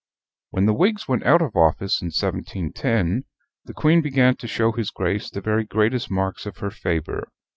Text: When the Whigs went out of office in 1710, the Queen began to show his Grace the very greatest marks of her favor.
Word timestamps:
When 0.49 0.65
the 0.65 0.73
Whigs 0.73 1.07
went 1.07 1.27
out 1.27 1.43
of 1.43 1.55
office 1.55 2.01
in 2.01 2.07
1710, 2.07 3.25
the 3.65 3.73
Queen 3.75 4.01
began 4.01 4.35
to 4.37 4.47
show 4.47 4.71
his 4.71 4.89
Grace 4.89 5.29
the 5.29 5.41
very 5.41 5.63
greatest 5.63 6.09
marks 6.09 6.47
of 6.47 6.57
her 6.57 6.71
favor. 6.71 7.27